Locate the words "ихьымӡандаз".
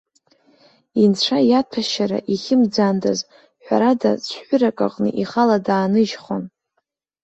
2.33-3.19